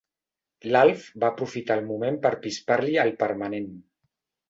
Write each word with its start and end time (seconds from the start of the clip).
L'Alf 0.75 1.03
va 1.25 1.29
aprofitar 1.35 1.79
el 1.81 1.87
moment 1.91 2.19
per 2.27 2.35
pispar-li 2.49 3.01
el 3.07 3.17
permanent. 3.25 3.73